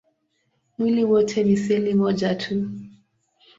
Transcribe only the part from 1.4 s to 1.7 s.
ni